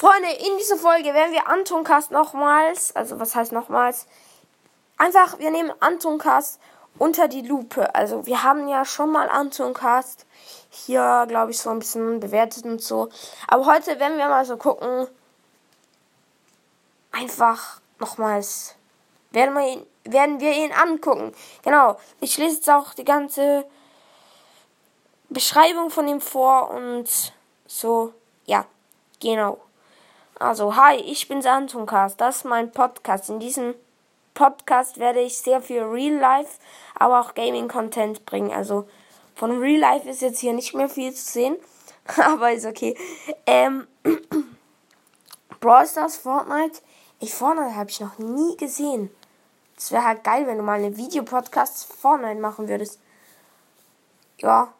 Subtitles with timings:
[0.00, 4.06] Freunde, in dieser Folge werden wir Antoncast nochmals, also was heißt nochmals?
[4.96, 6.58] Einfach, wir nehmen Antoncast
[6.96, 7.94] unter die Lupe.
[7.94, 10.24] Also wir haben ja schon mal Antoncast
[10.70, 13.10] hier, glaube ich, so ein bisschen bewertet und so.
[13.46, 15.06] Aber heute werden wir mal so gucken.
[17.12, 18.76] Einfach nochmals.
[19.32, 21.34] Werden wir ihn, werden wir ihn angucken.
[21.62, 22.00] Genau.
[22.20, 23.66] Ich lese jetzt auch die ganze
[25.28, 27.34] Beschreibung von ihm vor und
[27.66, 28.14] so.
[28.46, 28.64] Ja,
[29.20, 29.58] genau.
[30.40, 32.18] Also, hi, ich bin Santuncast.
[32.18, 33.28] Das ist mein Podcast.
[33.28, 33.74] In diesem
[34.32, 36.58] Podcast werde ich sehr viel Real Life,
[36.98, 38.50] aber auch Gaming-Content bringen.
[38.50, 38.88] Also,
[39.34, 41.56] von Real Life ist jetzt hier nicht mehr viel zu sehen,
[42.24, 42.96] aber ist okay.
[43.44, 43.86] Ähm,
[45.60, 46.80] Brawl Stars, Fortnite.
[47.18, 49.10] Ich Fortnite habe ich noch nie gesehen.
[49.76, 52.98] Es wäre halt geil, wenn du mal eine Videopodcast Fortnite machen würdest.
[54.38, 54.72] Ja.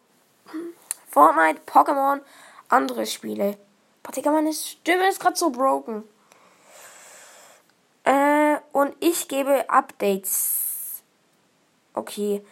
[1.11, 2.23] Fortnite, Pokémon,
[2.71, 3.59] andere Spiele.
[4.03, 6.05] Boah, Digga, meine Stimme ist gerade so broken.
[8.05, 11.03] Äh, und ich gebe Updates.
[11.95, 12.43] Okay.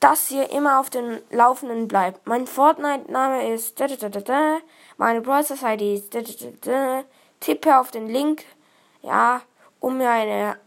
[0.00, 2.26] Dass ihr immer auf den Laufenden bleibt.
[2.26, 3.78] Mein Fortnite-Name ist.
[4.96, 6.18] Meine Browser-ID ist.
[7.40, 8.44] Tippe auf den Link.
[9.02, 9.42] Ja,
[9.78, 10.58] um mir eine.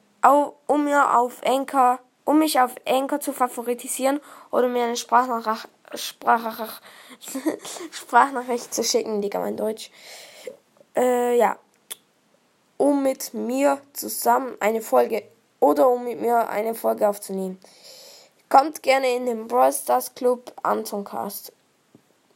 [0.67, 1.99] Um mir auf Anchor.
[2.23, 4.19] Um mich auf Anchor zu favoritisieren
[4.51, 6.81] oder mir eine Sprachnachricht Sprach,
[7.91, 9.91] Sprachnachricht zu schicken, Digga, mein Deutsch.
[10.95, 11.57] Äh, ja.
[12.77, 15.23] Um mit mir zusammen eine Folge
[15.59, 17.59] oder um mit mir eine Folge aufzunehmen.
[18.49, 21.51] Kommt gerne in den Brawl Stars Club Antoncast.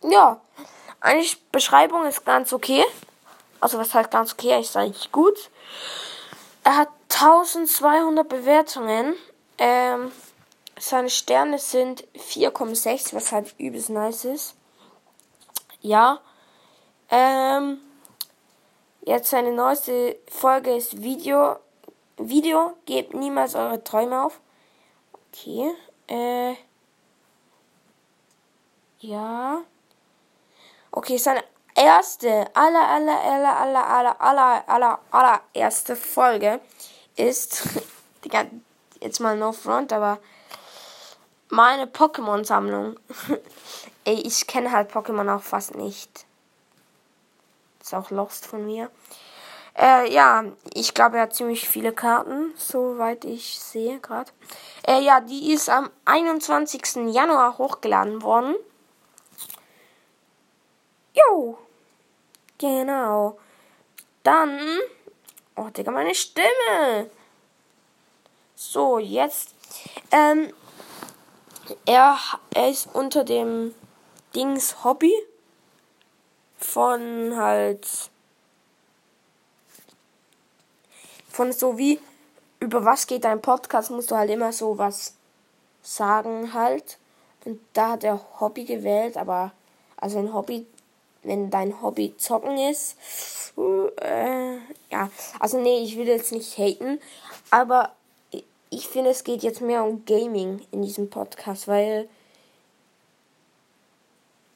[0.01, 0.39] Ja,
[1.01, 2.83] eine Beschreibung ist ganz okay.
[3.59, 5.49] Also was heißt ganz okay, ist eigentlich gut.
[6.63, 9.15] Er hat 1200 Bewertungen.
[9.57, 10.11] Ähm,
[10.79, 14.55] seine Sterne sind 4,6, was halt übelst nice ist.
[15.81, 16.19] Ja.
[17.09, 17.79] Ähm,
[19.01, 21.57] jetzt seine neueste Folge ist Video.
[22.17, 24.39] Video, gebt niemals eure Träume auf.
[25.31, 25.73] Okay.
[26.07, 26.55] Äh.
[28.99, 29.61] Ja.
[30.91, 31.43] Okay, seine
[31.75, 36.59] erste, aller, aller, aller, aller, aller, aller, aller, aller erste Folge
[37.15, 37.63] ist,
[39.01, 40.19] jetzt mal no front, aber
[41.49, 42.97] meine Pokémon-Sammlung.
[44.05, 46.25] Ey, ich kenne halt Pokémon auch fast nicht.
[47.81, 48.89] Ist auch lost von mir.
[49.77, 50.43] Äh, ja,
[50.73, 54.31] ich glaube, er hat ziemlich viele Karten, soweit ich sehe gerade.
[54.85, 57.13] Äh, ja, die ist am 21.
[57.13, 58.55] Januar hochgeladen worden.
[61.13, 61.57] Jo.
[62.57, 63.39] Genau.
[64.23, 64.59] Dann.
[65.55, 67.09] Oh, Digga, meine Stimme.
[68.55, 69.55] So, jetzt.
[70.11, 70.53] Ähm,
[71.85, 72.17] er,
[72.53, 73.73] er ist unter dem
[74.35, 75.13] Dings Hobby
[76.57, 77.87] von halt
[81.29, 81.99] von so wie
[82.59, 85.13] über was geht dein Podcast, musst du halt immer so was
[85.81, 86.97] sagen halt.
[87.45, 89.51] Und da hat er Hobby gewählt, aber
[89.95, 90.67] also ein Hobby,
[91.23, 92.97] wenn dein Hobby zocken ist,
[93.57, 94.57] äh,
[94.91, 95.09] ja,
[95.39, 96.99] also nee, ich will jetzt nicht haten,
[97.49, 97.93] aber
[98.69, 102.07] ich finde, es geht jetzt mehr um Gaming in diesem Podcast, weil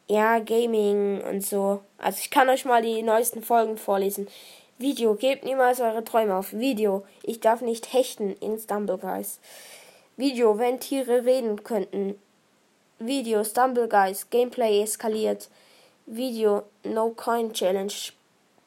[0.08, 1.82] ja, Gaming und so.
[1.98, 4.28] Also ich kann euch mal die neuesten Folgen vorlesen.
[4.78, 6.54] Video, gebt niemals eure Träume auf.
[6.54, 9.40] Video, ich darf nicht hechten in Stumbleguys.
[10.18, 12.20] Video, wenn Tiere reden könnten.
[13.00, 15.50] Video, Stumbleguys, Gameplay eskaliert.
[16.06, 17.94] Video, No Coin Challenge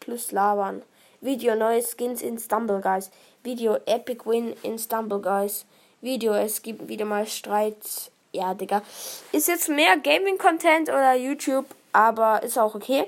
[0.01, 0.83] plus labern.
[1.21, 3.11] Video, neue Skins in Stumbleguys.
[3.47, 5.67] Video Epic Win in Stumble Guys.
[6.01, 7.77] Video, es gibt wieder mal Streit.
[8.33, 8.83] Ja, Digga.
[9.31, 13.07] Ist jetzt mehr Gaming-Content oder YouTube, aber ist auch okay.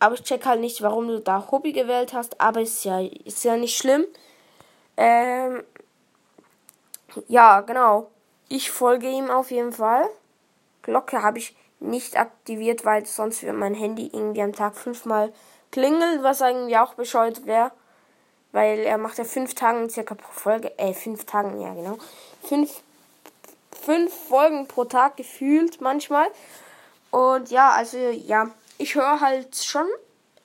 [0.00, 3.44] Aber ich check halt nicht, warum du da Hobby gewählt hast, aber ist ja, ist
[3.44, 4.06] ja nicht schlimm.
[4.96, 5.62] Ähm,
[7.28, 8.10] ja, genau.
[8.48, 10.08] Ich folge ihm auf jeden Fall.
[10.82, 15.32] Glocke habe ich nicht aktiviert, weil sonst wird mein Handy irgendwie am Tag fünfmal
[15.70, 17.70] klingeln, was irgendwie auch bescheuert wäre.
[18.52, 20.76] Weil er macht ja fünf Tagen circa pro Folge.
[20.78, 21.98] Äh, fünf Tagen, ja genau.
[22.42, 22.82] Fünf,
[23.84, 26.28] fünf Folgen pro Tag gefühlt manchmal.
[27.10, 29.86] Und ja, also ja, ich höre halt schon.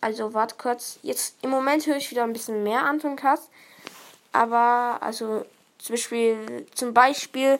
[0.01, 1.00] Also warte kurz.
[1.01, 3.50] Jetzt im Moment höre ich wieder ein bisschen mehr Anton Cast.
[4.33, 5.45] Aber also
[5.77, 7.59] zum Beispiel, zum Beispiel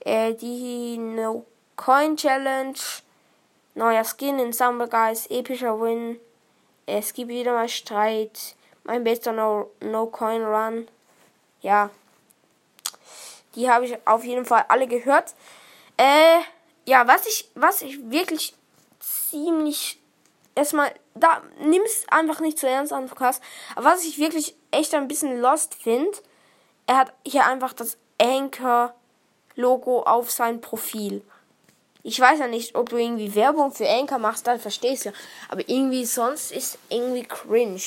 [0.00, 1.46] äh, die No
[1.82, 2.78] Coin Challenge,
[3.74, 6.20] neuer Skin in Summer Guys, epischer Win.
[6.84, 8.54] Es gibt wieder mal Streit
[8.84, 10.86] mein bester No, no Coin Run.
[11.62, 11.88] Ja.
[13.54, 15.32] Die habe ich auf jeden Fall alle gehört.
[15.96, 16.40] Äh,
[16.84, 18.54] ja, was ich, was ich wirklich
[18.98, 19.98] ziemlich
[20.54, 23.40] erstmal, da nimm's einfach nicht zu ernst an, Lukas.
[23.74, 26.18] Aber was ich wirklich echt ein bisschen lost finde,
[26.86, 31.24] er hat hier einfach das Anchor-Logo auf sein Profil.
[32.02, 35.12] Ich weiß ja nicht, ob du irgendwie Werbung für Anchor machst, dann verstehst du.
[35.48, 37.80] Aber irgendwie sonst ist irgendwie cringe.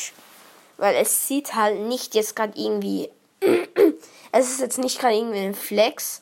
[0.77, 3.09] Weil es sieht halt nicht jetzt gerade irgendwie.
[4.31, 6.21] es ist jetzt nicht gerade irgendwie ein Flex.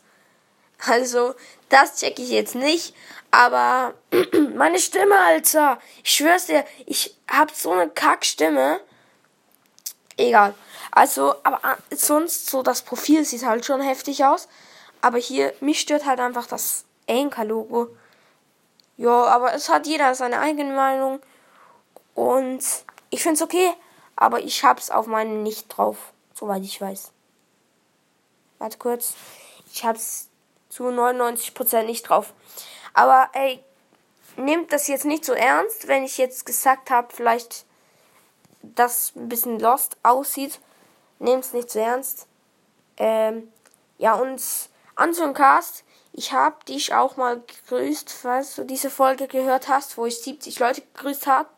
[0.88, 1.35] Also,
[1.69, 2.95] das checke ich jetzt nicht.
[3.29, 3.93] Aber
[4.55, 5.79] meine Stimme, Alter.
[6.03, 8.79] Ich schwör's dir, ich hab so eine Kackstimme.
[10.17, 10.53] Egal.
[10.91, 14.47] Also, aber sonst so das Profil sieht halt schon heftig aus.
[15.01, 17.89] Aber hier, mich stört halt einfach das Anchor-Logo.
[18.97, 21.19] Ja, aber es hat jeder seine eigene Meinung.
[22.15, 22.63] Und
[23.09, 23.71] ich find's okay.
[24.15, 26.13] Aber ich hab's auf meinen nicht drauf.
[26.33, 27.11] Soweit ich weiß.
[28.59, 29.15] Warte kurz.
[29.73, 30.29] Ich hab's
[30.69, 32.33] zu 99% nicht drauf.
[32.93, 33.63] Aber ey,
[34.37, 37.65] nehmt das jetzt nicht so ernst, wenn ich jetzt gesagt habe, vielleicht
[38.61, 40.59] das ein bisschen lost aussieht.
[41.19, 42.27] Nehmt es nicht so ernst.
[42.97, 43.51] Ähm,
[43.97, 44.41] ja, und
[44.95, 50.05] Anton Cast, ich habe dich auch mal gegrüßt, falls du diese Folge gehört hast, wo
[50.05, 51.49] ich 70 Leute gegrüßt habe.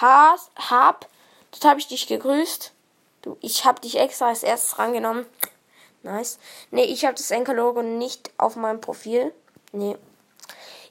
[0.00, 1.08] Hab,
[1.50, 2.72] dort habe ich dich gegrüßt.
[3.22, 5.26] Du, ich habe dich extra als erstes rangenommen.
[6.02, 6.38] Nice.
[6.70, 9.34] Nee, ich habe das Enker-Logo nicht auf meinem Profil.
[9.72, 9.96] Nee.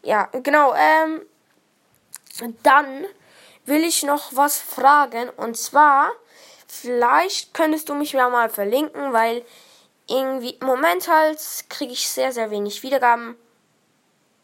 [0.02, 0.74] Ja, genau.
[0.74, 1.22] Ähm,
[2.64, 3.06] dann
[3.66, 5.30] will ich noch was fragen.
[5.30, 6.12] Und zwar,
[6.68, 9.46] vielleicht könntest du mich ja mal verlinken, weil
[10.08, 13.36] irgendwie im Moment halt kriege ich sehr, sehr wenig Wiedergaben.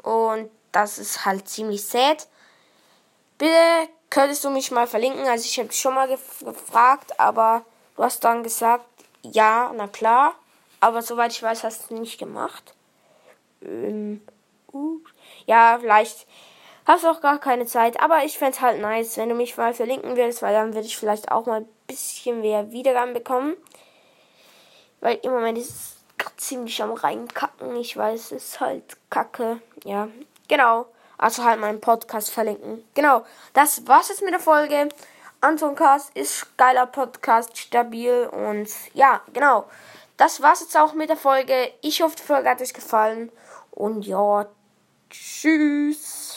[0.04, 2.28] Und das ist halt ziemlich sad.
[3.38, 5.28] Bitte könntest du mich mal verlinken.
[5.28, 7.66] Also ich habe schon mal gef gefragt, aber
[7.96, 8.86] du hast dann gesagt,
[9.24, 10.36] ja, na klar.
[10.80, 12.74] Aber soweit ich weiß, hast du nicht gemacht.
[13.62, 14.22] Ähm,
[14.74, 15.00] uh,
[15.46, 16.26] ja, vielleicht
[16.86, 18.00] hast du auch gar keine Zeit.
[18.00, 20.98] Aber ich fände halt nice, wenn du mich mal verlinken würdest, weil dann würde ich
[20.98, 23.56] vielleicht auch mal ein bisschen mehr Wiedergaben bekommen.
[25.02, 25.96] Weil im Moment ist es
[26.38, 27.76] ziemlich am reinkacken.
[27.76, 29.62] Ich weiß, es ist halt kacke.
[29.84, 30.08] Ja,
[30.48, 30.86] genau.
[31.18, 32.84] Also halt meinen Podcast verlinken.
[32.94, 33.26] Genau.
[33.54, 34.90] Das war's jetzt mit der Folge.
[35.42, 39.66] Anton Cast ist geiler Podcast, stabil und ja, genau
[40.22, 41.72] das war's jetzt auch mit der Folge.
[41.82, 43.32] Ich hoffe, die Folge hat euch gefallen.
[43.72, 44.46] Und ja,
[45.10, 46.31] tschüss.